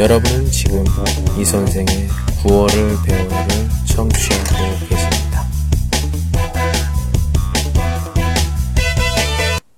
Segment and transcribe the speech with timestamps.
[0.00, 0.84] 여러분은 지금
[1.38, 1.86] 이 선생의
[2.42, 3.36] 9월을 배우를
[3.86, 5.46] 청취하고 계십니다.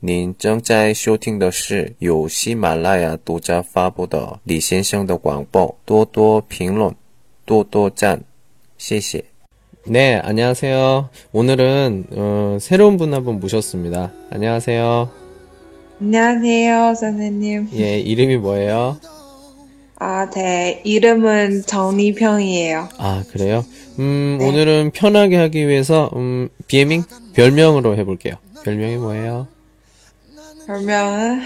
[0.01, 6.95] 您正在收听的是由喜马拉雅独家发布的李先生的广播，多多评论，
[7.45, 8.23] 多多赞，
[8.79, 9.25] 谢谢。
[9.87, 11.09] 네, 안녕하세요.
[11.33, 14.13] 오늘은 어, 새로운 분 한 분 모셨습니다.
[14.31, 15.09] 안녕하세요.
[16.01, 17.69] 안녕하세요, 선생님.
[17.75, 18.99] 예, 이름이 뭐예요?
[20.03, 20.81] 아, 네.
[20.85, 22.89] 이름은 정리평이에요.
[22.99, 23.65] 아, 그래요?
[23.99, 27.03] 음, 오늘은 편하게 하기 위해서 음, 비에밍
[27.35, 28.35] 별명으로 해볼게요.
[28.65, 29.49] 별명이 뭐예요?
[30.67, 31.41] 별명은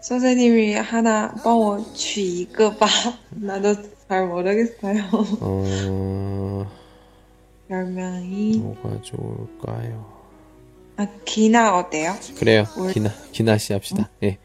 [0.00, 2.86] 선생님이 하나 帮我取一个吧.
[3.30, 3.74] 나도
[4.08, 5.02] 잘 모르겠어요.
[5.40, 6.66] 어,
[7.68, 10.06] 별명이 뭐가 좋을까요?
[10.96, 12.14] 아, 기나 어때요?
[12.38, 12.64] 그래요.
[12.76, 14.10] 뭘- 기나 기나 씨 합시다.
[14.22, 14.38] 예,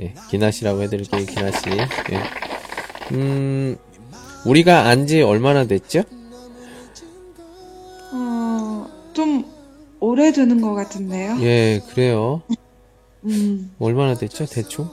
[0.00, 1.26] 예, 기나 씨라고 해드릴게요.
[1.26, 1.70] 기나 씨.
[1.70, 2.22] 예.
[3.12, 3.76] 음,
[4.46, 6.02] 우리가 안지 얼마나 됐죠?
[8.12, 9.44] 어, 좀
[10.00, 11.38] 오래되는 것 같은데요?
[11.40, 12.42] 예, 그래요.
[13.24, 14.46] 음, 얼마나 됐죠?
[14.46, 14.88] 대충?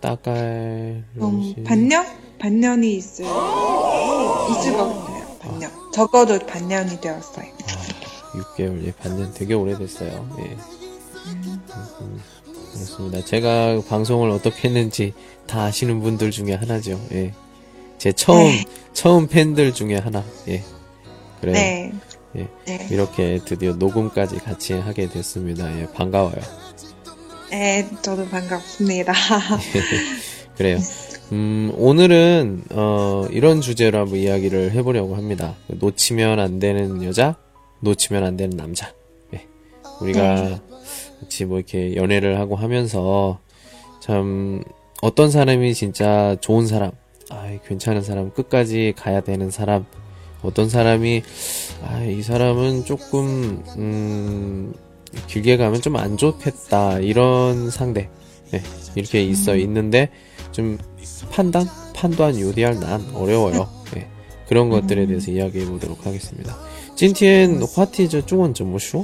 [0.00, 2.06] 따갈 음, 반년?
[2.38, 5.38] 반년이 있을, 있을 것 같아요.
[5.40, 5.70] 반년.
[5.92, 7.46] 적어도 반년이 되었어요.
[8.34, 10.10] 6개월, 예, 반년 되게 오래됐어요.
[10.38, 10.42] 예.
[11.26, 11.60] 음,
[12.00, 12.20] 음,
[12.76, 13.24] 그렇습니다.
[13.24, 15.12] 제가 방송을 어떻게 했는지
[15.46, 17.00] 다 아시는 분들 중에 하나죠.
[17.12, 17.32] 예.
[17.98, 18.64] 제 처음, 네.
[18.92, 20.24] 처음 팬들 중에 하나.
[20.48, 20.62] 예.
[21.40, 21.54] 그래요.
[21.54, 21.92] 네.
[22.36, 22.48] 예.
[22.66, 22.88] 네.
[22.90, 25.74] 이렇게 드디어 녹음까지 같이 하게 됐습니다.
[25.80, 26.36] 예, 반가워요.
[27.50, 29.12] 네, 저도 반갑습니다.
[30.56, 30.78] 그래요.
[31.32, 35.54] 음, 오늘은, 어, 이런 주제로 한번 이야기를 해보려고 합니다.
[35.68, 37.36] 놓치면 안 되는 여자,
[37.80, 38.92] 놓치면 안 되는 남자.
[39.34, 39.46] 예.
[40.00, 40.60] 우리가
[41.21, 43.39] 같이 뭐 이렇게 연애를 하고 하면서
[44.01, 44.63] 참
[45.01, 46.91] 어떤 사람이 진짜 좋은 사람,
[47.29, 49.85] 아, 괜찮은 사람, 끝까지 가야 되는 사람,
[50.43, 51.23] 어떤 사람이,
[51.83, 54.73] 아, 이 사람은 조금, 음,
[55.27, 58.09] 길게 가면 좀 안 좋겠다, 이런 상대.
[58.53, 58.61] 예,
[58.95, 60.09] 이렇게 있어 있는데,
[60.51, 60.77] 좀
[61.31, 61.65] 판단?
[61.95, 63.67] 판단 요리할 난 어려워요.
[63.95, 64.07] 예,
[64.47, 66.57] 그런 것들에 대해서 이야기해 보도록 하겠습니다.
[66.95, 69.03] 今天话题这中文怎么说?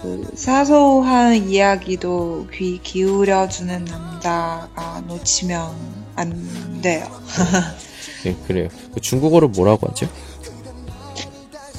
[0.00, 5.74] 그 사소한 이야기도 귀 기울여 주는 남자가 놓치면
[6.16, 7.06] 안 돼요.
[8.26, 8.68] 예, 그래요.
[8.94, 10.08] 그 중국어로 뭐라고 하죠?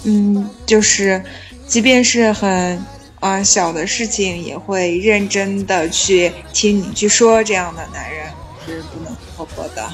[0.05, 1.23] 嗯，就是
[1.67, 2.77] 即便是很
[3.19, 8.27] 啊、呃小的事情，也会认真的去听你去说，这样的男人
[8.65, 9.89] 是不能错过的。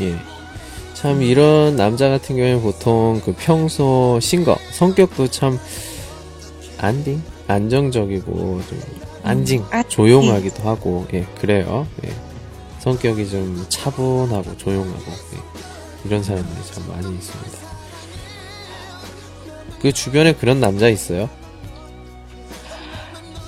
[0.00, 0.14] 예.
[0.94, 5.58] 참 이런 남자 같은 경우에 보통 그 평소 신거 성격도 참
[6.76, 8.81] 안딩 안정적이고 좀
[9.23, 9.89] 안징 안징.
[9.89, 12.09] 조용하기도 하고 예 그래요 예.
[12.79, 15.37] 성격이 좀 차분하고 조용하고 예.
[16.05, 17.57] 이런 사람들이 참 많이 있습니다
[19.81, 21.29] 그 주변에 그런 남자 있어요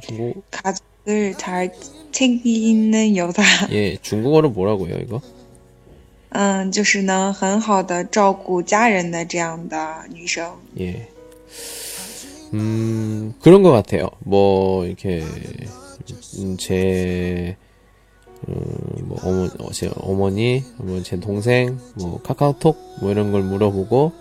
[0.00, 1.72] 중국 가족을 잘
[2.12, 5.20] 챙기는 여자， 예, 중국어로 뭐라고요, 이거?
[6.30, 10.48] 嗯，就是能很好的照顾家人的这样的女生。
[10.78, 11.08] 예.
[12.54, 14.08] 음, 그런 것 같아요.
[14.20, 15.24] 뭐, 이렇게,
[16.38, 17.56] 음, 제,
[18.48, 18.54] 음,
[19.04, 24.12] 뭐, 어머, 어, 제 어머니, 뭐, 제 동생, 뭐, 카카오톡, 뭐, 이런 걸 물어보고,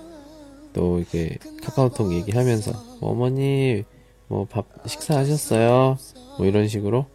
[0.74, 3.84] 또, 이렇게, 카카오톡 얘기하면서, 뭐, 어머니,
[4.28, 5.96] 뭐, 밥, 식사하셨어요?
[6.38, 7.06] 뭐, 이런 식으로,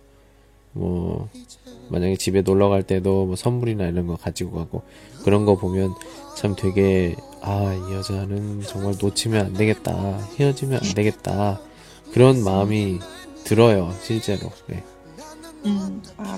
[0.73, 1.27] 뭐
[1.89, 4.83] 만약에 집에 놀러 갈 때도 뭐 선물이나 이런 거 가지고 가고
[5.23, 5.95] 그런 거 보면
[6.37, 11.59] 참 되게 아 이 여자는 정말 놓치면 안 되겠다 헤어지면 안 되겠다
[12.13, 12.99] 그런 마음이
[13.45, 14.83] 들어요 실제로 네,
[15.65, 16.37] 음, 맞아요.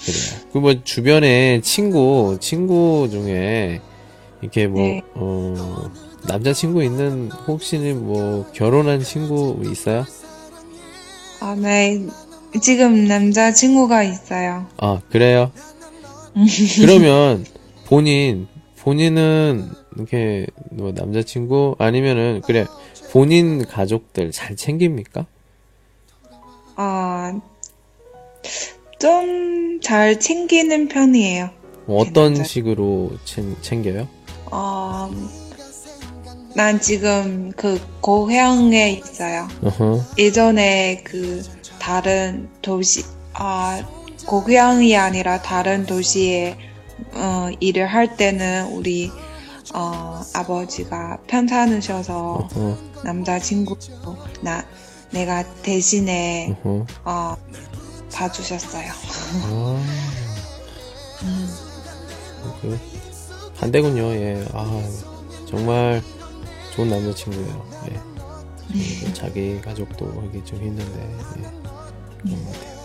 [0.00, 3.82] 그래요 그뭐 주변에 친구 친구 중에
[4.40, 5.02] 이렇게 뭐 네.
[5.14, 5.90] 어,
[6.26, 10.04] 남자친구 있는 혹시는 뭐 결혼한 친구 있어요?
[11.40, 12.06] 아, 네.
[12.62, 14.66] 지금 남자친구가 있어요.
[14.78, 15.52] 아 그래요?
[16.80, 17.44] 그러면
[17.86, 18.48] 본인
[18.78, 22.66] 본인은 이렇게 뭐 남자친구 아니면은 그래
[23.12, 25.26] 본인 가족들 잘 챙깁니까?
[26.76, 27.38] 아,
[28.98, 31.50] 좀 잘 챙기는 편이에요.
[31.86, 34.08] 뭐 어떤 식으로 챙, 챙겨요?
[34.50, 35.10] 어,
[36.58, 39.46] 난 지금 그 고향에 있어요.
[39.62, 41.40] 어허, 예전에 그
[41.78, 43.80] 다른 도시, 아,
[44.26, 46.58] 고향이 아니라 다른 도시에
[47.12, 49.08] 어, 일을 할 때는 우리
[49.72, 53.78] 어, 아버지가 편찮으셔서 어허, 남자친구
[54.40, 54.64] 나
[55.12, 56.86] 내가 대신에 어허.
[57.04, 57.36] 어,
[58.12, 58.90] 봐주셨어요.
[59.44, 59.84] 아,
[61.22, 61.48] 음,
[62.60, 62.80] 그
[63.60, 64.02] 반대군요.
[64.14, 64.82] 예, 아
[65.48, 66.02] 정말
[66.78, 67.66] 좋은 남자친구예요.
[67.90, 68.00] 예.
[68.68, 71.08] 그리고 자기 가족도 하기 좀 힘든데
[71.38, 71.42] 예.
[72.22, 72.78] 그런 것 같아요.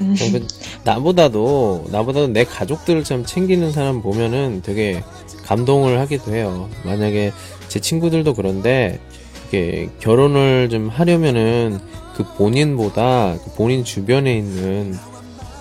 [0.00, 0.46] 음, 어, 그
[0.84, 5.02] 나보다도 나보다도 내 가족들을 참 챙기는 사람 보면은 되게
[5.44, 6.68] 감동을 하기도 해요.
[6.84, 7.32] 만약에
[7.68, 9.00] 제 친구들도 그런데
[9.48, 11.80] 이게 결혼을 좀 하려면은
[12.14, 14.94] 그 본인보다 그 본인 주변에 있는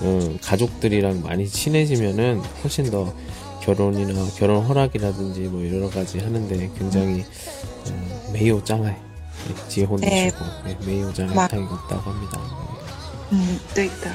[0.02, 3.14] 어, 가족들이랑 많이 친해지면은 훨씬 더
[3.66, 7.26] 결혼이나 결혼 허락이라든지 뭐 여러 가지 하는데 굉장히
[7.88, 8.96] 음, 매우 짱해
[9.68, 10.32] 지혼이시고 네.
[10.66, 12.40] 네, 매우 짱해 타이가 없다고 합니다.
[13.32, 14.12] 음, 또 있다.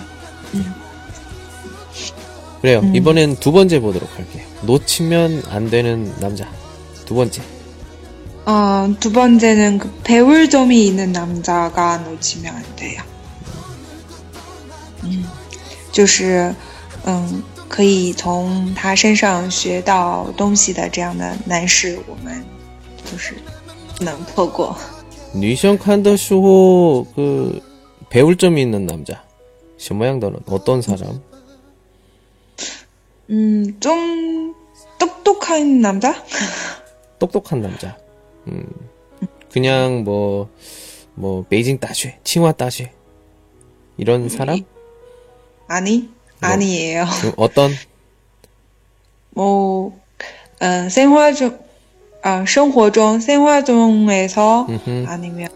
[0.55, 0.75] 음.
[2.61, 2.81] 그래요.
[2.81, 2.95] 음.
[2.95, 4.45] 이번엔 두 번째 보도록 할게요.
[4.63, 6.49] 놓치면 안 되는 남자.
[7.07, 7.43] 두 번째.
[8.47, 13.03] 어, 두 번째는 그 배울 점이 있는 남자가 놓치면 안 돼요.
[15.05, 15.11] 음, 음.
[15.11, 15.41] 음.
[15.93, 16.55] 就是,
[17.07, 22.44] 음, 可以从他身上学到东西的这样的男士，我们
[23.04, 23.36] 就是
[23.98, 24.76] 不能错过。
[25.34, 27.62] 니션 칸더쇼 그
[28.10, 29.22] 배울 점이 있는 남자.
[29.78, 30.40] 什么样的人?
[30.46, 31.22] 어떤 사람?
[33.30, 34.56] 음, 좀
[34.98, 36.16] 똑똑한 남자?
[37.20, 37.98] 똑똑한 남자.
[38.48, 38.66] 음.
[39.52, 40.50] 그냥 뭐,
[41.16, 42.92] 뭐, 베이징 따쉐, 칭화 따쉐.
[43.98, 44.60] 이런 사람?
[45.68, 46.10] 아니,
[46.41, 47.05] 뭐, 아니에요.
[47.21, 47.71] 그 어떤?
[49.31, 49.99] 뭐,
[50.61, 51.59] 어, 생활 중,
[52.23, 55.05] 아, 생활 중, 생활 중에서 음흠.
[55.07, 55.49] 아니면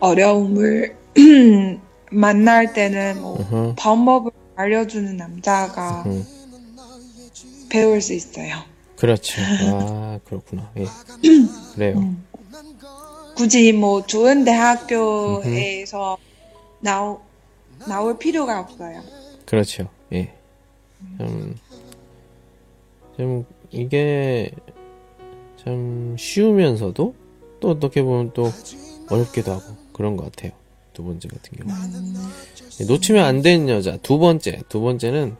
[0.00, 0.96] 어려움을
[2.10, 6.24] 만날 때는 뭐 방법을 알려주는 남자가 음흠.
[7.70, 8.56] 배울 수 있어요.
[8.96, 9.40] 그렇죠.
[9.42, 10.70] 아, 그렇구나.
[10.76, 10.86] 예.
[11.74, 11.98] 그래요.
[11.98, 12.24] 음.
[13.34, 16.18] 굳이 뭐 좋은 대학교에서
[16.80, 17.20] 나오,
[17.86, 19.02] 나올 필요가 없어요.
[19.46, 19.88] 그렇죠.
[20.12, 20.32] 예.
[21.18, 21.56] 좀,
[23.16, 24.50] 좀, 이게,
[25.62, 27.14] 참, 쉬우면서도,
[27.60, 28.50] 또 어떻게 보면 또,
[29.08, 30.52] 어렵기도 하고, 그런 것 같아요.
[30.92, 31.70] 두 번째 같은 경우.
[32.80, 33.96] 예, 놓치면 안 되는 여자.
[33.98, 34.62] 두 번째.
[34.68, 35.36] 두 번째는,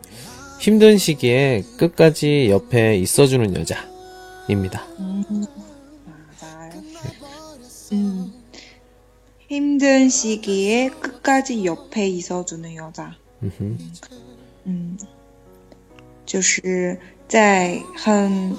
[0.60, 4.86] 힘든 시기에 끝까지 옆에 있어주는 여자입니다.
[6.40, 6.82] 맞아요.
[7.92, 8.32] 음,
[9.48, 13.16] 힘든 시기에 끝까지 옆에 있어주는 여자.
[13.41, 13.77] 嗯哼，
[14.65, 14.97] 嗯，
[16.25, 18.55] 就是在很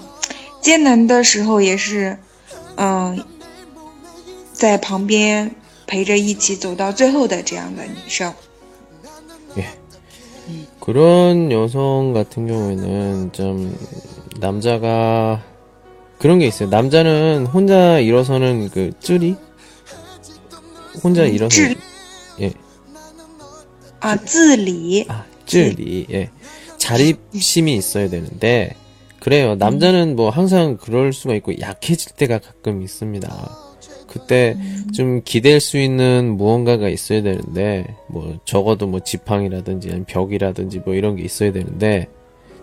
[0.61, 2.19] 艰难的时候，也是，
[2.77, 3.25] 嗯、
[4.53, 5.55] 在旁边
[5.87, 8.33] 陪着一起走到最后的这样的女生。
[9.57, 9.65] 예.
[10.81, 13.77] 그런 여성 같은 경우에는 좀
[14.41, 15.43] 남자가
[16.19, 16.69] 그런 게 있어요.
[16.69, 19.37] 남자는 혼자 일어서는 그 쯔리
[21.03, 21.77] 혼자 일어서 쯔리?
[24.04, 25.06] 아, 쯔리.
[25.08, 26.06] 아, 쯔리.
[26.12, 26.30] 예.
[26.78, 28.76] 자립심이 있어야 되는데
[29.20, 29.56] 그래요.
[29.56, 33.58] 남자는 뭐 항상 그럴 수가 있고 약해질 때가 가끔 있습니다.
[34.08, 34.58] 그때
[34.94, 41.16] 좀 기댈 수 있는 무언가가 있어야 되는데 뭐 적어도 뭐 지팡이라든지 아니면 벽이라든지 뭐 이런
[41.16, 42.10] 게 있어야 되는데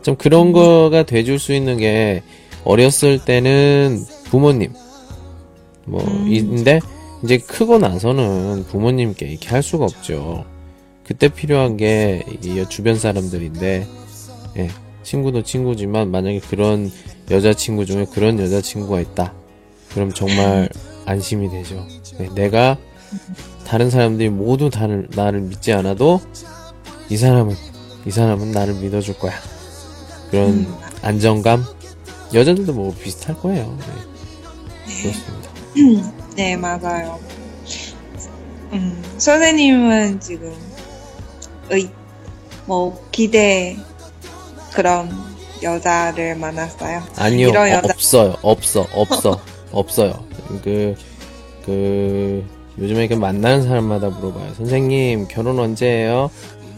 [0.03, 0.53] 좀 그런 음.
[0.53, 2.23] 거가 돼줄 수 있는 게
[2.65, 4.73] 어렸을 때는 부모님
[5.87, 6.27] 뭐 음.
[6.29, 6.81] 인데
[7.25, 10.45] 이제 크고 나서는 부모님께 이렇게 할 수가 없죠.
[11.11, 12.23] 그때 필요한 게
[12.69, 13.85] 주변 사람들인데
[14.59, 14.71] 예,
[15.03, 16.89] 친구도 친구지만 만약에 그런
[17.29, 19.35] 여자친구 중에 그런 여자친구가 있다.
[19.93, 20.69] 그럼 정말
[21.07, 21.85] 안심이 되죠.
[22.17, 22.79] 네, 내가
[23.67, 26.21] 다른 사람들이 모두 다를, 나를 믿지 않아도
[27.09, 27.57] 이 사람은
[28.07, 29.35] 이 사람은 나를 믿어줄 거야.
[30.31, 30.75] 그런 음.
[31.03, 31.65] 안정감
[32.33, 33.77] 여자들도 뭐 비슷할 거예요.
[34.87, 35.51] 네, 그렇습니다.
[36.37, 37.19] 네, 맞아요.
[38.73, 40.55] 음, 선생님은 지금,
[41.71, 41.89] 의,
[42.67, 43.77] 뭐 기대
[44.73, 45.11] 그런
[45.63, 47.03] 여자를 만났어요.
[47.17, 47.89] 아니요, 이런 여자.
[47.93, 49.41] 없어요, 없어, 없어,
[49.73, 50.15] 없어요.
[50.63, 50.95] 그,
[51.65, 52.45] 그,
[52.79, 54.55] 요즘에 그 만나는 사람마다 물어봐요.
[54.55, 56.31] 선생님, 결혼 언제예요?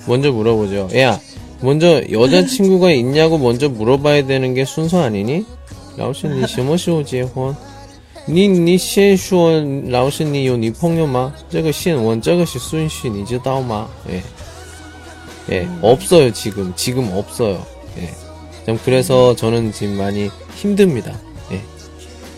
[0.06, 0.88] 먼저 물어보죠.
[0.96, 1.20] 야,
[1.60, 5.46] 먼저 여자친구가 있냐고 먼저 물어봐야 되는 게 순서 아니니?
[5.96, 7.54] 라오신 니 시모시오지 혼.
[8.28, 11.34] 니니 시엔슈원 라오신 니요 니펑요마.
[11.50, 13.88] 저거 시원 저거 시 순시 니즈 다오마.
[15.50, 15.78] 예, 음.
[15.82, 16.72] 없어요, 지금.
[16.76, 17.64] 지금 없어요.
[17.98, 18.10] 예.
[18.64, 19.36] 좀 그래서 음.
[19.36, 21.18] 저는 지금 많이 힘듭니다.
[21.50, 21.60] 예.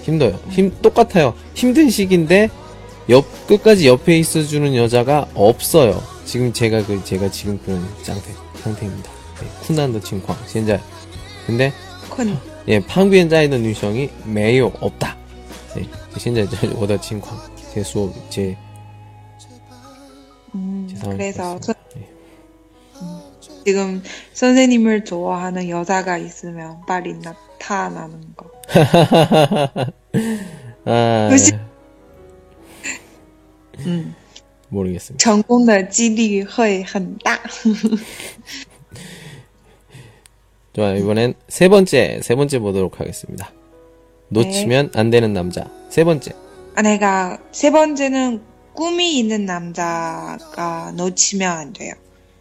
[0.02, 0.38] 힘들어요.
[0.50, 1.34] 힘, 똑같아요.
[1.54, 2.48] 힘든 시기인데,
[3.10, 6.02] 옆, 끝까지 옆에 있어주는 여자가 없어요.
[6.24, 8.30] 지금 제가 그, 제가 지금 그런 상태,
[8.62, 9.10] 상태입니다.
[9.42, 10.80] 예, 쿤난더 칭광, 현재.
[11.46, 11.72] 근데,
[12.08, 12.34] 쿤.
[12.68, 15.18] 예, 판구엔자이더 뉴성이 매우 없다.
[15.76, 15.86] 예,
[16.18, 17.38] 현재 저오더 칭광,
[17.74, 18.56] 제 수업, 제,
[19.38, 19.48] 제
[20.54, 21.74] 음, 그래서, 저...
[21.98, 22.13] 예.
[23.65, 24.01] 지금
[24.33, 28.51] 선생님을 좋아하는 여자가 있으면 빨리 나타나는 거.
[30.85, 31.53] 아, 그치?
[33.79, 34.15] 음,
[34.69, 35.23] 모르겠습니다.
[35.23, 37.39] 成功的几率会很大。
[40.73, 40.97] 좋아요.
[40.97, 43.51] 이번엔 세 번째, 세 번째 보도록 하겠습니다.
[44.29, 45.69] 놓치면 안 되는 남자.
[45.89, 46.31] 세 번째.
[46.75, 48.41] 아, 내가 세 번째는
[48.73, 51.93] 꿈이 있는 남자가 놓치면 안 돼요.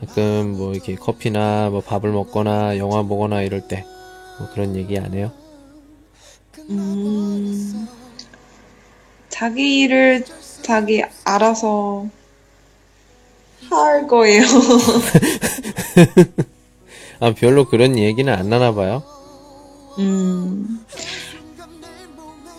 [0.00, 3.84] 가끔 뭐 이렇게 커피나 뭐 밥을 먹거나 영화 보거나 이럴 때,
[4.38, 5.32] 뭐 그런 얘기 안 해요?
[6.70, 7.88] 음,
[9.28, 10.24] 자기 일을
[10.62, 12.06] 자기 알아서
[13.70, 14.42] 할 거예요.
[17.20, 19.02] 아, 별로 그런 얘기는 안 나나 봐요?
[19.98, 20.84] 음,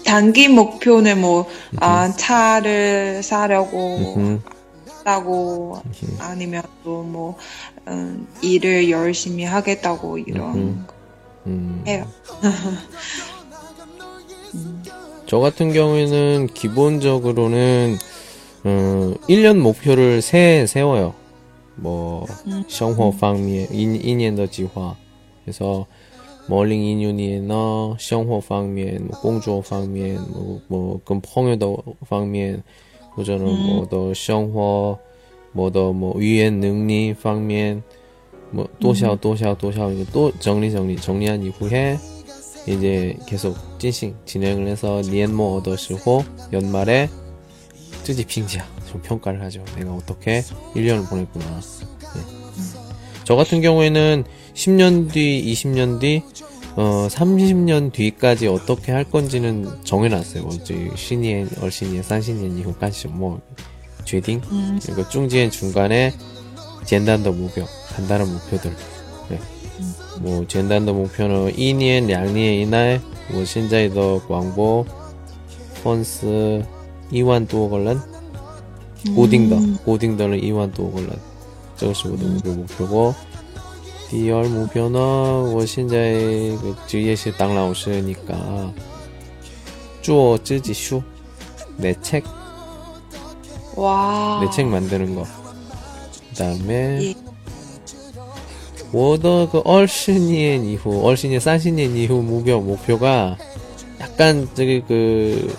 [0.05, 1.47] 단기 목표는 뭐,
[1.79, 4.43] 아, 차를 사려고 음,
[5.08, 5.80] 하고
[6.18, 7.36] 아니면 또 뭐,
[7.88, 10.86] 음, 일을 열심히 하겠다고 이런 음흠.
[10.86, 10.94] 거
[11.46, 11.84] 음.
[11.86, 12.06] 해요.
[15.26, 17.96] 저 같은 경우에는 기본적으로는
[18.66, 21.14] 음, 1년 목표를 세, 세워요.
[21.76, 22.26] 뭐,
[22.68, 24.96] 生活方面, 1, 年的计划.
[25.44, 25.86] 그래서,
[26.48, 31.66] 뭐, 2026年呢,生活方面,뭐工作方面,뭐, 뭐, 跟朋友的
[32.08, 32.62] 方面,
[33.18, 34.98] 或者呢,我的生活,
[35.52, 37.82] 我的뭐语言能力方面,
[38.50, 41.98] 뭐, 多少多少多少, 이거 또 정리, 정리, 정리한 이후에,
[42.66, 47.10] 이제 계속 진행 진행을 해서 니엔모 얻어 시고 연말에
[48.04, 49.62] 쯔지 핑지야 좀 평가를 하죠.
[49.76, 50.40] 내가 어떻게
[50.74, 51.44] 1년을 보냈구나.
[51.44, 52.20] 네.
[53.24, 54.24] 저 같은 경우에는
[54.54, 56.22] 10년 뒤, 20년 뒤,
[56.75, 60.47] 어, 30년 뒤까지 어떻게 할 건지는 정해놨어요.
[60.53, 63.41] 이제 신이엔, 얼신이엔, 산신이엔, 이후까지 뭐,
[64.05, 64.41] 죄딩?
[64.49, 64.79] 뭐, 음.
[64.83, 66.13] 그리고 중지엔 중간에
[66.85, 68.71] 젠단더 목표, 간단한 목표들.
[69.29, 69.39] 네.
[69.79, 69.93] 음.
[70.21, 74.85] 뭐, 젠단더 목표는 이니엔, 양니엔, 이날, 뭐, 신자이더 광보,
[75.83, 76.63] 폰스,
[77.11, 77.97] 이완 도어걸런,
[79.07, 79.15] 음.
[79.15, 81.29] 고딩더, 고딩더는 이완 도어걸런.
[81.77, 83.15] 저것이 모두 목표, 목표고,
[84.10, 85.96] 第二目标呢，我现在
[86.62, 88.72] 个职业是当老师，니까
[90.02, 91.02] 做自己书，
[91.76, 92.22] 내 책，
[93.76, 94.40] 와.
[94.40, 95.26] 내 책 만드는 거.
[96.30, 97.14] 그다음에 예.
[98.92, 103.36] 我的그 얼신년 이후, 얼신년 30년 이후 목표 목표가
[104.00, 105.52] 약간 저기 그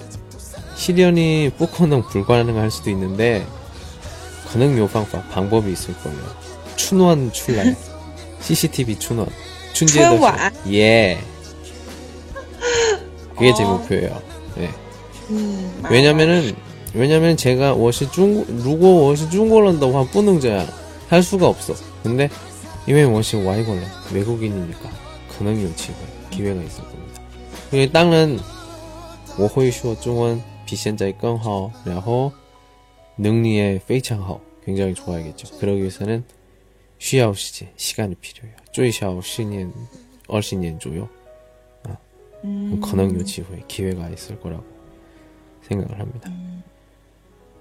[0.78, 3.46] 실현이不可能 불가능할 수도 있는데
[4.48, 6.20] 可能有方法 방법이 있을 거예요.
[6.78, 7.76] 춘원 출날
[8.42, 9.28] CCTV 춘원
[9.74, 11.18] 춘제도春晚 예.
[13.36, 13.74] 그게 제 어.
[13.74, 14.22] 목표예요.
[14.56, 14.70] 네.
[15.30, 15.94] 음, 맞아.
[15.94, 16.56] 왜냐면은
[16.94, 20.66] 왜냐면 제가 我是中如果我是中国人的话不能这样
[21.10, 21.76] 할 수가 없어.
[22.04, 22.30] 근데
[22.88, 24.90] 因为我是外国人 외국인이니까
[25.38, 25.96] 可能有机会
[26.32, 27.22] 기회가 있을 겁니다.
[27.70, 28.38] 그게 当然
[29.38, 32.32] 我会说中文比现在更好然后
[33.18, 35.58] 능력에 非常好 굉장히 좋아야겠죠.
[35.60, 36.24] 그러기 위해서는
[37.01, 38.57] 쉬아오시지 시간이 필요해요.
[38.73, 39.73] 쪼이샤오 신인
[40.29, 41.09] 얼신인 조요.
[41.85, 41.97] 아,
[42.45, 42.79] 음.
[42.81, 44.63] 건학요 지후에 기회가 있을 거라고
[45.63, 46.31] 생각을 합니다.
[46.31, 46.63] 음.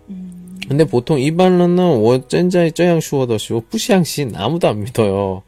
[0.10, 0.60] 음.
[0.68, 5.42] 근데 보통 이발로는 워젠자이 쩌양 슈워더시고 푸시양시 아무도 안 믿어요.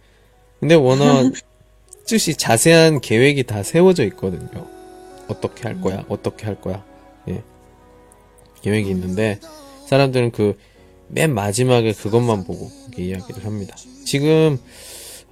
[0.59, 1.31] 근데 워낙
[2.07, 4.67] 뜻이 자세한 계획이 다 세워져 있거든요.
[5.27, 5.81] 어떻게 할 음.
[5.81, 6.83] 거야, 어떻게 할 거야.
[7.27, 7.43] 예.
[8.61, 9.39] 계획이 있는데
[9.87, 10.57] 사람들은 그
[11.13, 13.75] 맨 마지막에 그것만 보고 이야기를 합니다.
[14.05, 14.57] 지금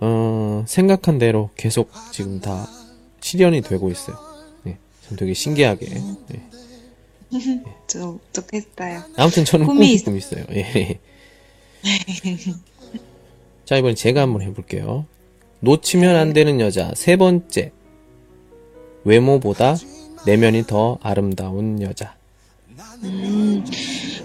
[0.01, 2.67] 어, 생각한 대로 계속 지금 다
[3.21, 4.17] 실현이 되고 있어요.
[4.67, 4.77] 예.
[5.07, 5.87] 참 되게 신기하게.
[6.33, 6.41] 예.
[7.87, 9.03] 저, 좋겠어요.
[9.17, 10.43] 아무튼 저는 꿈이 꿈이 있- 좀 있어요.
[10.51, 10.99] 예.
[13.65, 15.05] 자, 이번엔 제가 한번 해볼게요.
[15.61, 17.71] 놓치면 안 되는 여자 세 번째.
[19.05, 19.75] 외모보다
[20.25, 22.17] 내면이 더 아름다운 여자.
[23.02, 23.62] 嗯，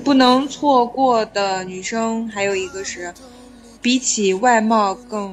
[0.03, 3.13] 不能错过的女生还有一个是，
[3.81, 5.31] 比起外貌更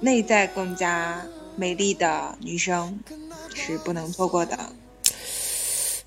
[0.00, 1.24] 内在更加
[1.56, 2.98] 美丽的女生
[3.54, 4.56] 是不能错过的。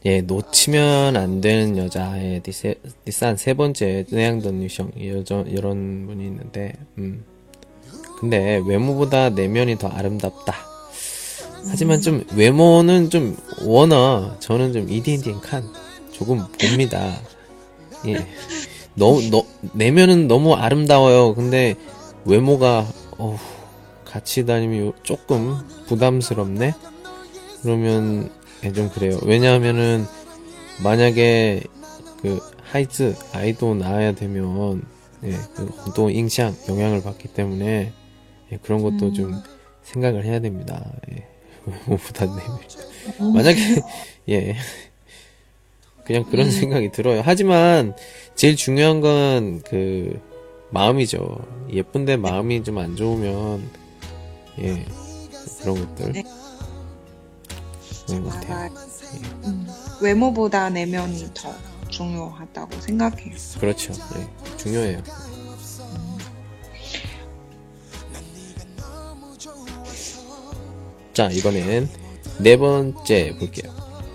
[0.05, 2.75] 예, 놓치면 안 되는 여자의 디세,
[3.05, 7.23] 디산 세 번째 내양던 유형 여전 이런 분이 있는데, 음.
[8.19, 10.55] 근데 외모보다 내면이 더 아름답다.
[11.69, 15.63] 하지만 좀 외모는 좀 워낙 저는 좀 이디엔디엔 칸
[16.18, 17.20] 조금 봅니다.
[18.06, 18.26] 예.
[18.94, 21.34] 너무 너, 내면은 너무 아름다워요.
[21.34, 21.76] 근데
[22.24, 22.86] 외모가
[23.18, 23.36] 어우,
[24.04, 25.56] 같이 다니면 조금
[25.86, 26.74] 부담스럽네.
[27.62, 28.30] 그러면
[28.64, 29.18] 예, 좀 그래요.
[29.24, 30.04] 왜냐하면은
[30.82, 31.62] 만약에
[32.20, 34.82] 그 孩子 아이도 낳아야 되면
[35.22, 35.32] 예,
[35.84, 37.92] 그또 인상 영향을 받기 때문에
[38.52, 39.40] 예, 그런 것도 좀
[39.84, 40.84] 생각을 해야 됩니다.
[41.12, 41.26] 예.
[41.68, 43.60] 외모보다 내면 만약에
[44.30, 44.56] 예
[46.08, 47.22] 그냥 그런 생각이 들어요.
[47.24, 47.94] 하지만
[48.34, 50.20] 제일 중요한 건 그
[50.70, 51.38] 마음이죠.
[51.72, 53.70] 예쁜데 마음이 좀 안 좋으면
[54.58, 54.84] 예
[55.62, 56.24] 그런 것들 네.
[58.06, 58.70] 그런 것 같아요.
[58.70, 58.88] 맞아요.
[59.44, 59.66] 음,
[60.02, 61.54] 외모보다 내면이 더
[61.88, 63.34] 중요하다고 생각해요.
[63.60, 63.92] 그렇죠.
[64.16, 65.02] 예, 중요해요.
[71.12, 71.88] 자, 이번엔
[72.38, 73.72] 네 번째 볼게요.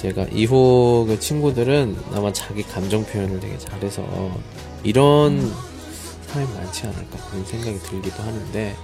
[0.00, 4.02] 제가 이후 그 친구들은 아마 자기 감정 표현을 되게 잘해서
[4.82, 5.52] 이런
[6.26, 8.74] 사람이 많지 않을까 그런 생각이 들기도 하는데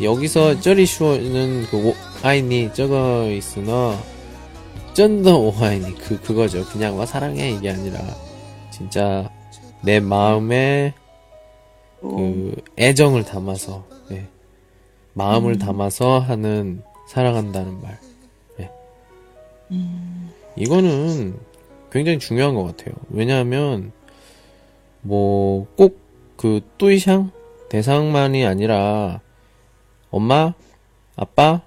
[0.00, 3.98] 여기서 쩌리슈어는 그 오- 아이니 저거 있으나
[4.94, 6.64] 쩐더 오하이니 그 그거죠.
[6.66, 7.98] 그냥 와 사랑해 이게 아니라
[8.70, 9.30] 진짜
[9.82, 10.94] 내 마음에
[12.00, 14.26] 그 애정을 담아서 예.
[15.12, 17.98] 마음을 담아서 하는 사랑한다는 말.
[19.70, 21.38] 음, 이거는
[21.90, 22.94] 굉장히 중요한 것 같아요.
[23.10, 23.92] 왜냐하면
[25.00, 27.26] 뭐 꼭그 뚜이샹
[27.68, 29.20] 대상만이 아니라
[30.10, 30.54] 엄마,
[31.16, 31.62] 아빠,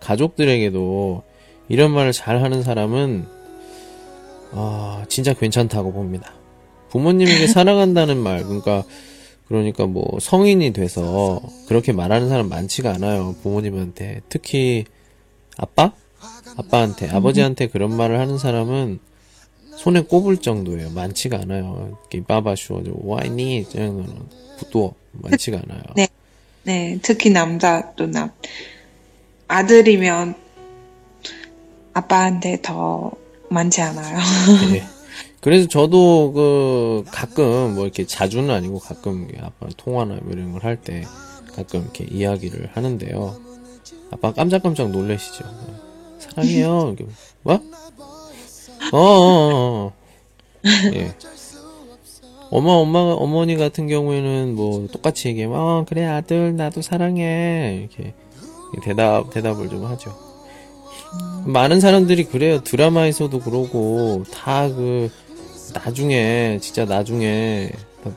[0.00, 1.22] 가족들에게도
[1.68, 3.26] 이런 말을 잘 하는 사람은
[4.52, 6.32] 아 진짜 괜찮다고 봅니다.
[6.90, 8.84] 부모님에게 사랑한다는 말 그러니까
[9.48, 13.34] 그러니까 뭐 성인이 돼서 그렇게 말하는 사람 많지가 않아요.
[13.42, 14.84] 부모님한테 특히
[15.56, 15.92] 아빠
[16.56, 18.98] 아빠한테, 아버지한테 그런 말을 하는 사람은
[19.76, 20.90] 손에 꼽을 정도예요.
[20.90, 21.98] 많지가 않아요.
[22.26, 23.66] 바바슈어, 와이니,
[24.70, 25.82] 또 많지가 않아요.
[25.96, 26.08] 네.
[26.62, 28.30] 네, 특히 남자 또 남,
[29.48, 30.34] 아들이면
[31.94, 33.10] 아빠한테 더
[33.48, 34.18] 많지 않아요.
[34.72, 34.82] 네.
[35.40, 40.76] 그래서 저도 그 가끔 뭐 이렇게 자주는 아니고 가끔 아빠 통화나 뭐 이런 걸 할
[40.76, 41.02] 때
[41.54, 43.40] 가끔 이렇게 이야기를 하는데요.
[44.10, 45.44] 아빠 깜짝깜짝 놀라시죠.
[46.36, 47.06] 이렇게
[47.42, 47.54] 뭐?
[48.92, 49.92] 어, 어, 어.
[50.94, 51.14] 예.
[52.50, 57.88] 엄마, 엄마, 어머니 같은 경우에는 뭐 똑같이 얘기하면, 어, 그래, 아들, 나도 사랑해.
[57.92, 58.14] 이렇게
[58.82, 60.16] 대답 대답을 좀 하죠.
[61.46, 62.62] 많은 사람들이 그래요.
[62.62, 65.10] 드라마에서도 그러고 다 그
[65.74, 67.70] 나중에 진짜 나중에
[68.04, 68.14] 막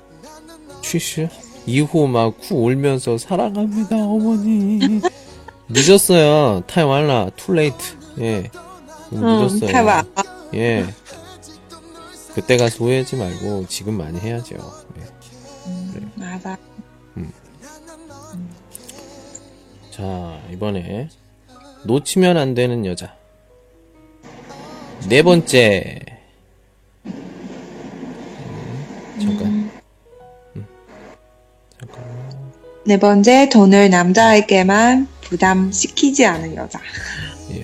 [0.82, 1.28] 去世
[1.65, 4.80] 이후 막哭 울면서 사랑합니다 어머니
[5.69, 6.63] 늦었어요.
[6.67, 7.78] 太晚了 too late
[8.19, 8.49] 예.
[9.13, 9.69] 음, 늦었어요.
[9.69, 10.04] 해봐.
[10.56, 10.86] 예.
[12.34, 14.56] 그때 가서 후회하지 말고 지금 많이 해야죠.
[14.97, 15.02] 예.
[15.67, 16.58] 음, 맞아.
[17.17, 17.32] 음.
[19.91, 21.10] 자, 이번에
[21.86, 23.15] 놓치면 안 되는 여자.
[25.10, 25.99] 네 번째.
[27.06, 27.12] 음,
[30.56, 30.65] 음.
[32.86, 36.80] 네 번째, 돈을 남자에게만 부담시키지 않은 여자.
[37.52, 37.63] 예.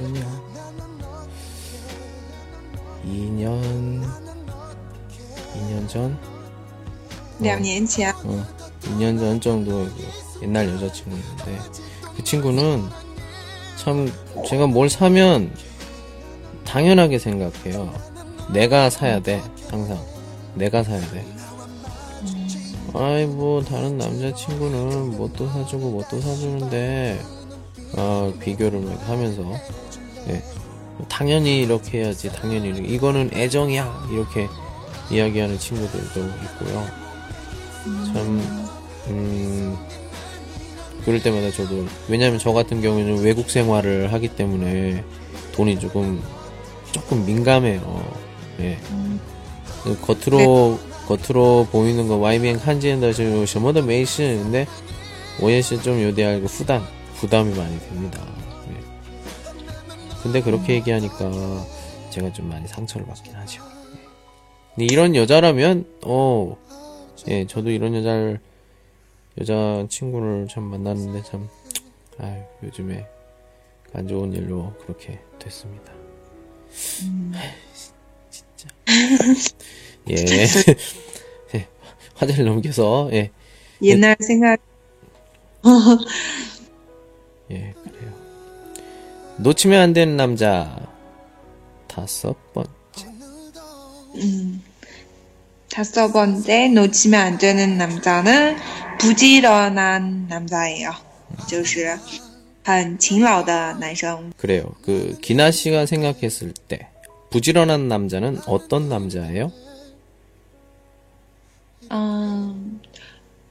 [0.00, 0.24] 수년
[3.04, 4.02] 2년
[5.54, 6.18] 2년 전?
[7.40, 8.46] 2년前 어, 어,
[8.82, 9.86] 2년 전 정도
[10.42, 11.58] 옛날 여자친구인데
[12.16, 12.88] 그 친구는
[13.76, 14.10] 참
[14.46, 15.54] 제가 뭘 사면
[16.64, 17.92] 당연하게 생각해요.
[18.52, 19.98] 내가 사야 돼 항상
[20.54, 21.24] 내가 사야 돼.
[22.22, 22.90] 음.
[22.94, 27.20] 아이 뭐 다른 남자친구는 뭐 뭣도 사주고 뭐 뭣도 사주는데
[27.96, 29.42] 아 비교를 막 하면서
[30.26, 30.42] 네.
[31.08, 32.82] 당연히 이렇게 해야지 당연히 이렇게.
[32.84, 34.08] 이거는 애정이야.
[34.12, 34.48] 이렇게
[35.10, 36.86] 이야기하는 친구들도 있고요.
[38.12, 38.70] 참
[39.08, 39.76] 음,
[41.04, 45.04] 그럴 때마다 저도 왜냐하면 저 같은 경우에는 외국 생활을 하기 때문에
[45.52, 46.22] 돈이 조금
[46.92, 48.04] 조금 민감해요.
[48.60, 48.78] 예.
[48.90, 49.20] 음.
[50.02, 50.90] 겉으로 네.
[51.06, 54.66] 겉으로 보이는 거 와이밍 한지엔다시 저모더 메이슨 근데
[55.40, 58.20] 오예시 좀 요대하고 후담 부담이 많이 됩니다.
[60.20, 60.22] 예.
[60.22, 61.30] 근데 그렇게 얘기하니까
[62.10, 63.62] 제가 좀 많이 상처를 받긴 하죠.
[63.62, 64.00] 예.
[64.74, 66.56] 근데 이런 여자라면, 어,
[67.28, 68.40] 예, 저도 이런 여자를,
[69.40, 71.48] 여자 친구를 참 만났는데 참,
[72.18, 73.06] 아유, 요즘에
[73.92, 75.92] 안 좋은 일로 그렇게 됐습니다.
[77.34, 77.50] 아유,
[78.30, 78.68] 진짜.
[80.10, 80.14] 예.
[81.54, 81.66] 예.
[82.14, 83.30] 화제를 넘겨서, 예,
[83.82, 84.60] 옛날 생각
[87.50, 87.74] 예.
[89.39, 90.75] 놓치면 안 되는 남자.
[91.87, 92.71] 다섯 번째.
[94.15, 94.61] 음,
[95.69, 98.55] 다섯 번째 놓치면 안 되는 남자는
[98.99, 100.91] 부지런한 남자예요.
[101.47, 101.97] 就是
[102.63, 104.31] 很勤劳的男生。
[104.37, 104.73] 그래요.
[104.81, 106.87] 그, 기나 씨가 생각했을 때,
[107.29, 109.51] 부지런한 남자는 어떤 남자예요?
[111.91, 112.79] 음,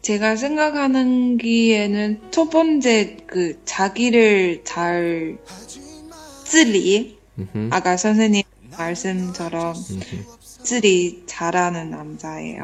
[0.10, 5.38] 제가 생각하는 기에는 첫 번째 그 자기를 잘
[6.46, 7.20] 쓰리
[7.70, 8.42] 아까 선생님
[8.76, 9.76] 말씀처럼
[10.42, 12.64] 쓰리 잘하는 남자예요.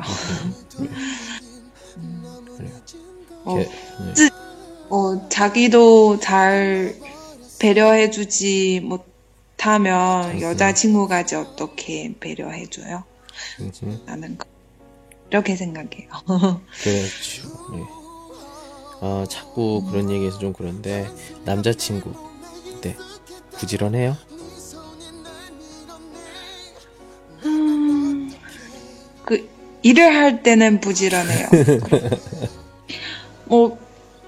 [3.43, 3.63] 어,
[4.15, 4.29] 쓰,
[4.89, 6.95] 어, 자기도 잘
[7.59, 13.03] 배려해주지 못하면 여자친구까지 어떻게 배려해줘요?
[14.07, 14.54] 라는 거.
[15.35, 16.07] 이렇게 생각해요.
[16.81, 17.49] 그렇죠.
[17.73, 17.83] 예.
[19.01, 21.09] 아, 자꾸 그런 얘기해서 좀 그런데,
[21.43, 22.13] 남자친구.
[22.79, 22.95] 네.
[23.59, 24.15] 부지런해요?
[29.25, 29.49] 그
[29.83, 31.47] 일을 할 때는 부지런해요.
[33.45, 33.77] 뭐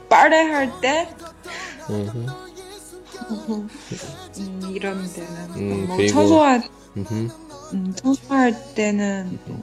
[0.09, 1.07] 빨래 할 때
[1.89, 2.27] 음흠.
[3.29, 3.69] 음,
[4.75, 6.63] 이런 데는 음, 뭐 그리고- 청소할.
[6.97, 9.53] 음, 청소할 때는 또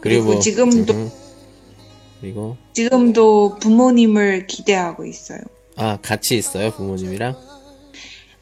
[0.00, 1.10] 그리고, 그리고 지금도- 음흠.
[2.20, 5.40] 그리고, 지금도 부모님을 기대하고 있어요.
[5.76, 7.34] 아, 같이 있어요, 부모님이랑?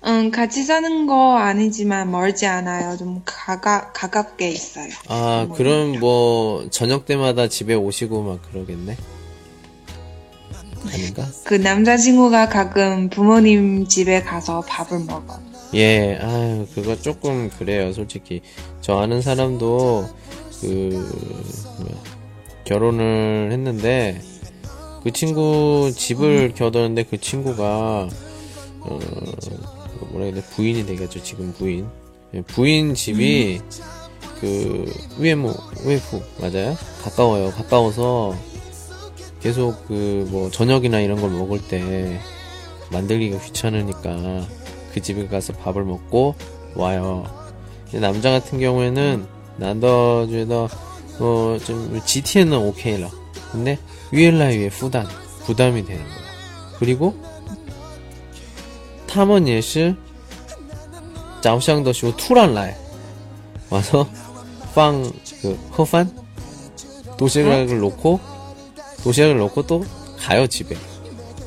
[0.07, 2.97] 음, 같이 사는 거 아니지만 멀지 않아요.
[2.97, 4.89] 좀 가가, 가깝게 있어요.
[5.09, 5.57] 아, 부모님이랑.
[5.57, 8.97] 그럼 뭐, 저녁 때마다 집에 오시고 막 그러겠네?
[10.93, 11.27] 아닌가?
[11.45, 15.41] 그 남자친구가 가끔 부모님 집에 가서 밥을 먹어요.
[15.75, 18.41] 예, 아유, 그거 조금 그래요, 솔직히.
[18.81, 20.09] 저 아는 사람도,
[20.61, 20.67] 그,
[21.81, 22.03] 뭐야,
[22.65, 24.21] 결혼을 했는데,
[25.03, 28.09] 그 친구 집을 겨뒀는데 그 친구가,
[28.81, 28.99] 어,
[30.11, 31.89] 뭐라 해야 돼, 부인이 되겠죠, 지금 부인.
[32.35, 33.61] 예, 부인 집이,
[34.41, 35.53] 그, 岳母,
[35.85, 36.77] 岳父, 맞아요?
[37.03, 37.51] 가까워요.
[37.51, 38.35] 가까워서,
[39.41, 42.21] 계속 그 뭐 저녁이나 이런 걸 먹을 때
[42.93, 44.47] 만들기가 귀찮으니까
[44.93, 46.35] 그 집에 가서 밥을 먹고
[46.75, 47.25] 와요.
[47.93, 49.27] 남자 같은 경우에는
[49.60, 50.68] 난더 觉得
[51.20, 53.10] 어좀 GT는 오케이了.
[53.52, 53.78] 근데
[54.12, 55.08] 위엘라이의 부담
[55.46, 56.18] 부담이 되는 거야.
[56.80, 57.16] 그리고
[59.08, 59.96] 他们也是
[61.42, 62.76] 早上的时候突然来
[63.70, 64.08] 와서
[64.74, 65.10] 放
[65.42, 66.12] 그 허판
[67.18, 68.20] 도시락을 놓고
[69.04, 69.86] 도시락을 놓고 또
[70.20, 70.76] 가요 집에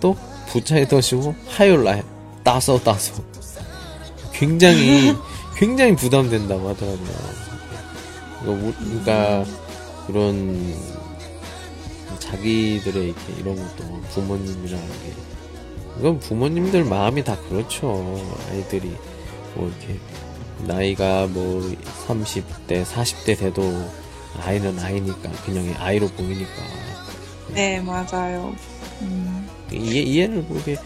[0.01, 0.17] 또
[0.49, 2.03] 부차에 더시고 화요일날
[2.43, 3.23] 따서 따서
[4.33, 5.15] 굉장히
[5.57, 7.42] 굉장히 부담된다고 하더라고요.
[8.46, 9.46] 우- 그러니까
[10.08, 10.76] 그런
[12.20, 15.14] 자기들의 이렇게 이런 것도 부모님이라는 게
[16.00, 18.20] 이건 부모님들 마음이 다 그렇죠.
[18.50, 18.96] 아이들이
[19.56, 20.00] 뭐 이렇게
[20.66, 21.62] 나이가 뭐
[22.08, 23.62] 30대, 40대 돼도
[24.40, 26.52] 아이는 아이니까 그냥 아이로 보이니까
[27.54, 28.56] 네, 맞아요.
[29.02, 30.78] 음, 이해, 이해를 그렇게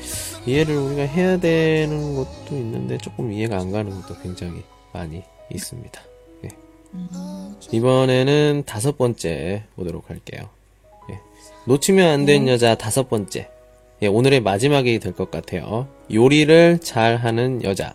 [0.46, 6.02] 이해를 우리가 해야 되는 것도 있는데 조금 이해가 안 가는 것도 굉장히 많이 있습니다.
[6.97, 7.77] 예.
[7.77, 10.49] 이번에는 다섯 번째 보도록 할게요.
[11.11, 11.19] 예.
[11.67, 13.49] 놓치면 안 되는 여자 다섯 번째.
[14.03, 15.87] 예, 오늘의 마지막이 될 것 같아요.
[16.13, 17.95] 요리를 잘 하는 여자.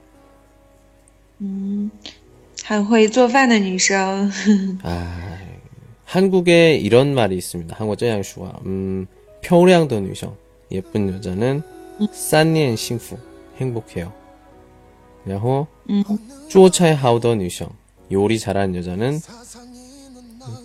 [2.65, 4.29] 很会做饭的女生。
[4.83, 5.37] 아,
[6.05, 7.75] 한국에 이런 말이 있습니다.
[7.77, 9.07] 한국 쩌양슈와 음,
[9.43, 10.35] 표량더女성
[10.71, 11.61] 예쁜 여자는
[12.11, 13.17] 싼년幸福
[13.59, 14.11] 행복해요.
[15.25, 16.03] 然后 음,
[16.49, 17.69] 做菜好的女성
[18.12, 19.18] 요리 잘하는 여자는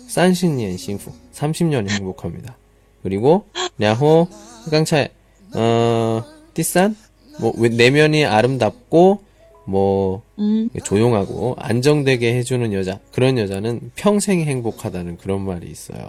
[0.08, 2.56] 산신이엔 신부 30년 행복합니다.
[3.02, 3.44] 그리고
[3.80, 4.28] 야호
[4.70, 5.08] 강차
[5.54, 6.96] 어, 띠산
[7.40, 9.20] 뭐 내면이 아름답고
[9.64, 10.70] 뭐 음.
[10.82, 16.08] 조용하고 안정되게 해주는 여자 그런 여자는 평생 행복하다는 그런 말이 있어요.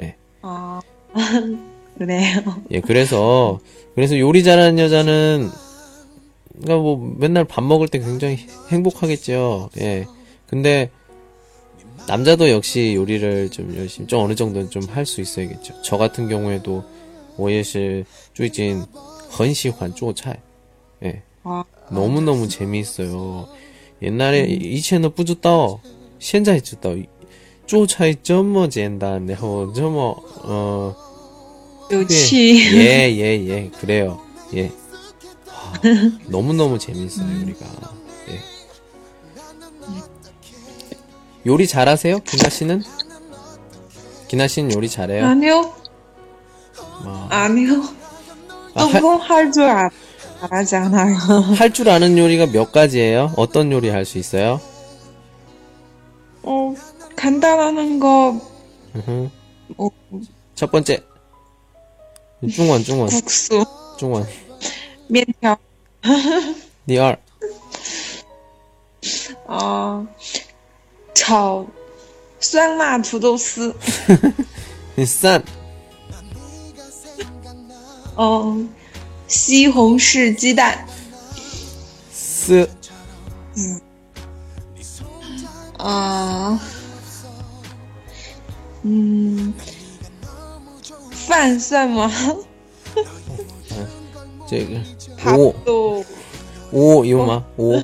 [0.00, 0.14] 예.
[0.40, 0.80] 아
[1.98, 2.40] 그래요.
[2.70, 3.60] 예 그래서
[3.94, 5.50] 그래서 요리 잘하는 여자는
[6.62, 8.38] 그러니까 뭐 맨날 밥 먹을 때 굉장히
[8.70, 9.70] 행복하겠죠.
[9.80, 10.06] 예.
[10.51, 10.89] 근데
[12.07, 15.81] 남자도 역시 요리를 좀 열심히 좀 어느 정도는 좀 할 수 있어야겠죠.
[15.83, 16.83] 저 같은 경우에도
[17.37, 18.83] 我也是最近
[19.29, 20.39] 很喜欢做菜.
[21.03, 21.21] 예.
[21.43, 23.47] 아, 너무너무 재미있어요.
[24.01, 25.49] 옛날에 이체는 뿌듯다.
[26.19, 26.95] 现在知道
[27.67, 30.95] 做菜这么简单然后这么呃
[31.91, 32.55] 有趣。
[32.75, 33.69] 예, 예, 예.
[33.79, 34.19] 그래요.
[34.55, 34.71] 예.
[35.51, 35.73] 아,
[36.29, 37.65] 너무너무 재밌어요, 우리가.
[41.45, 42.19] 요리 잘하세요?
[42.19, 42.83] 기나 씨는?
[44.27, 45.25] 기나 씨는 요리 잘해요?
[45.25, 45.73] 아니요,
[47.05, 47.83] 아, 아니요.
[48.73, 49.63] 아, 할, 조금 할줄
[50.51, 51.15] 알잖아요.
[51.57, 53.33] 할 줄 아는 요리가 몇 가지예요?
[53.37, 54.59] 어떤 요리 할 수 있어요?
[56.43, 56.73] 어,
[57.15, 58.39] 간단한 거,
[58.95, 59.29] 으흠.
[59.77, 59.91] 뭐,
[60.55, 61.03] 첫 번째.
[62.53, 63.65] 중원, 중원, 국수,
[63.97, 64.25] 중원.
[65.09, 65.57] 面条,
[66.85, 67.17] 第二,
[69.45, 70.05] 어,
[71.22, 71.64] 炒
[72.40, 73.72] 酸辣土豆丝，
[75.06, 75.40] 算。
[78.16, 78.60] 哦，
[79.28, 80.84] 西红柿鸡蛋，
[82.12, 82.68] 丝。
[83.54, 83.80] 嗯。
[85.78, 86.60] 啊。
[88.82, 89.54] 嗯。
[91.12, 92.12] 饭算吗？
[92.96, 93.86] 嗯，
[94.48, 94.80] 这个
[95.38, 96.04] 五
[96.72, 97.44] 五有吗？
[97.58, 97.80] 五。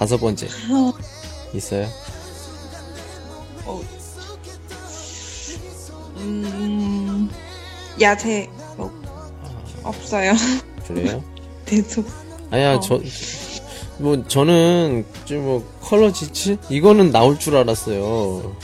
[0.00, 0.48] 다섯 번째.
[1.52, 1.86] 있어요?
[6.16, 7.28] 음,
[8.00, 8.90] 야채 뭐,
[9.82, 10.32] 없어요.
[10.88, 11.22] 그래요?
[11.66, 12.06] 계속
[12.50, 12.80] 아니야, 어.
[12.80, 12.98] 저,
[13.98, 16.56] 뭐, 저는, 좀 뭐, 컬러 지치?
[16.70, 18.56] 이거는 나올 줄 알았어요.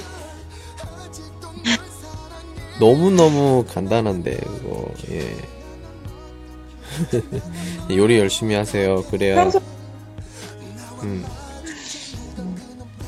[2.80, 5.36] 너무 너무 간단한데, 그거, 예.
[7.94, 9.02] 요리 열심히 하세요.
[9.10, 9.60] 그래야, 평소
[11.06, 11.24] 음,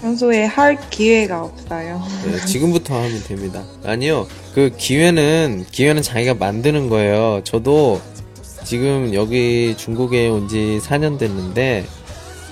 [0.01, 2.03] 평소에 할 기회가 없어요.
[2.25, 3.65] 네, 지금부터 하면 됩니다.
[3.85, 7.41] 아니요, 그 기회는, 기회는 자기가 만드는 거예요.
[7.45, 8.01] 저도
[8.65, 11.85] 지금 여기 중국에 온 지 4년 됐는데,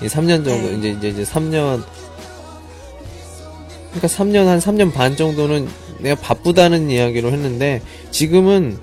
[0.03, 0.79] 이 3년 정도, 네.
[0.79, 1.85] 이제, 이제, 이제 3년,
[3.93, 5.69] 그러니까 3년, 한 3년 반 정도는
[6.01, 7.81] 내가 바쁘다는 이야기로 했는데,
[8.11, 8.79] 지금은,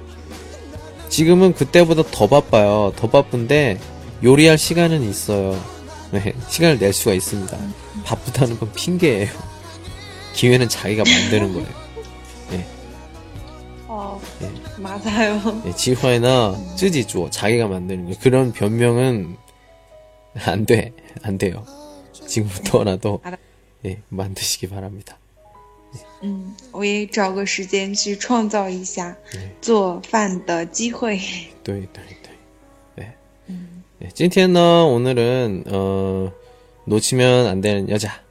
[1.09, 2.93] 지금은 그때보다 더 바빠요.
[2.95, 3.77] 더 바쁜데,
[4.23, 5.59] 요리할 시간은 있어요.
[6.12, 7.58] 네, 시간을 낼 수가 있습니다.
[8.04, 9.30] 바쁘다는 건 핑계예요.
[10.34, 11.88] 기회는 자기가 만드는 거예요.
[13.90, 14.80] 어, 예.
[14.80, 15.62] 맞아요.
[15.66, 18.18] 예, 지화이나 쯔지주어 자기가 만드는 거예요.
[18.20, 19.36] 그런 변명은
[20.44, 21.64] 안 돼, 안 돼요.
[22.12, 23.36] 지금부터라도 알아.
[23.86, 25.18] 예, 만드시기 바랍니다.
[26.22, 29.16] 嗯，我也找个时间去创造一下
[29.62, 31.18] 做饭的机会。
[31.64, 32.21] 对对对.
[34.03, 36.29] 네, 찐티엔너 오늘은 어,
[36.85, 38.21] 놓치면 안 되는 여자,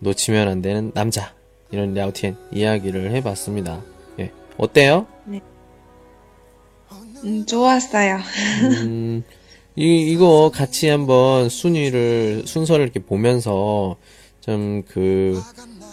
[0.00, 1.34] 놓치면 안 되는 남자
[1.70, 3.82] 이런 랴오티엔 이야기를 해봤습니다.
[4.18, 5.06] 예, 어때요?
[5.24, 5.40] 네.
[7.24, 8.18] 음, 좋았어요.
[8.84, 9.24] 음,
[9.76, 13.96] 이 이거 같이 한번 순위를 순서를 이렇게 보면서
[14.40, 15.40] 좀 그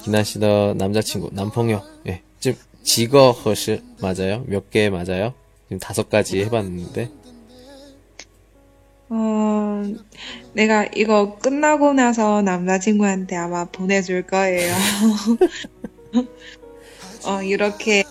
[0.04, 4.44] 기나시더 남자친구 남펑요 예, 지금 지거 허시 맞아요?
[4.48, 5.34] 몇 개 맞아요?
[5.68, 7.10] 지금 다섯 가지 해봤는데
[9.09, 9.83] 어,
[10.55, 14.75] 내가 이거 끝나고 나서 남자친구한테 아마 보내줄 거예요.
[17.27, 18.05] 어, 이렇게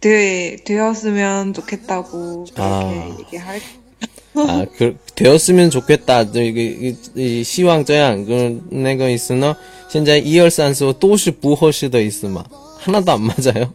[0.00, 3.16] 되, 되었으면 좋겠다고 그렇게 아.
[3.18, 3.60] 얘기할
[4.34, 6.30] 아, 그, 되었으면 좋겠다.
[6.30, 9.56] 저, 이게, 이, 이, 시황这样, 그, 那个意思呢?
[9.88, 12.44] 现在一二三四都是不合适的意思嘛?
[12.78, 13.72] 하나도 안 맞아요?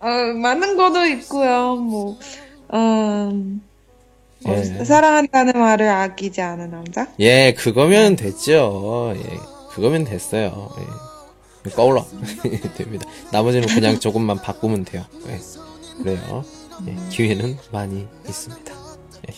[0.00, 1.76] 어, 많은 것도 있고요.
[1.76, 2.18] 뭐,
[2.72, 3.71] 음, 뭐,
[4.47, 4.83] 예.
[4.83, 7.07] 사랑한다는 말을 아끼지 않은 남자?
[7.19, 9.13] 예, 그거면 됐죠.
[9.15, 9.37] 예,
[9.71, 10.69] 그거면 됐어요.
[10.79, 11.69] 예.
[11.71, 12.05] 꺼울러.
[12.77, 13.07] 됩니다.
[13.31, 15.05] 나머지는 그냥 조금만 바꾸면 돼요.
[15.29, 15.39] 예.
[16.03, 16.43] 그래요.
[16.87, 18.73] 예, 기회는 많이 있습니다.
[19.29, 19.33] 예.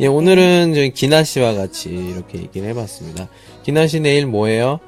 [0.00, 3.28] 예, 오늘은 저희 기나 씨와 같이 이렇게 얘기를 해봤습니다.
[3.62, 4.80] 기나 씨 내일 뭐예요?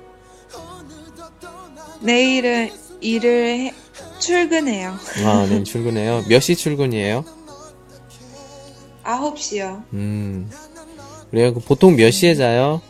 [2.01, 3.75] 내일은 일을 해-
[4.19, 4.95] 출근해요.
[5.25, 6.25] 아, 내일 출근해요.
[6.29, 7.25] 몇 시 출근이에요?
[9.19, 9.83] 9시요.
[9.93, 10.51] 음,
[11.31, 11.55] 그래요.
[11.55, 12.81] 그 보통 몇 시에 자요?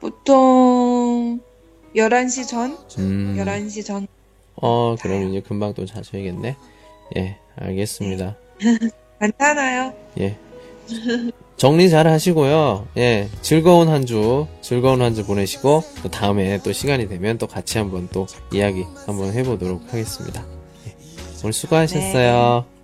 [0.00, 1.40] 보통
[1.94, 2.76] 11시 전?
[2.98, 4.06] 음, 11시 전.
[4.56, 6.56] 어, 그럼 이제 금방 또 자셔야겠네.
[7.16, 8.36] 예, 알겠습니다.
[9.20, 9.92] 괜찮아요.
[10.20, 10.36] 예.
[11.56, 12.88] 정리 잘 하시고요.
[12.96, 13.28] 예.
[13.42, 18.08] 즐거운 한 주, 즐거운 한 주 보내시고, 또 다음에 또 시간이 되면 또 같이 한번
[18.12, 20.44] 또 이야기 한번 해보도록 하겠습니다.
[20.86, 20.94] 예.
[21.42, 22.64] 오늘 수고하셨어요.
[22.66, 22.79] 네,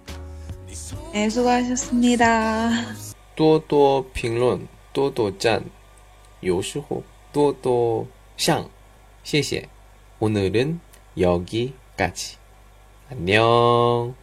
[1.30, 2.72] 수고하셨습니다.
[3.36, 5.64] 多多评论，多多赞，
[6.42, 8.08] 有时候多多
[8.38, 8.70] 上，
[9.24, 9.68] 谢谢.
[10.20, 10.80] 오늘은
[11.18, 12.38] 여기까지.
[13.10, 14.14] 안녕.